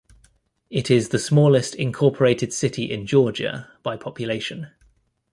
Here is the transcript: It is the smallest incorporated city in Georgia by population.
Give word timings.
It 0.71 0.89
is 0.89 1.09
the 1.09 1.19
smallest 1.19 1.75
incorporated 1.75 2.51
city 2.53 2.91
in 2.91 3.05
Georgia 3.05 3.69
by 3.83 3.97
population. 3.97 4.71